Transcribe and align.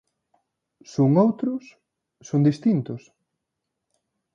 ¿Son 0.93 1.11
outros?, 1.25 1.63
¿son 2.27 2.41
distintos? 2.49 3.01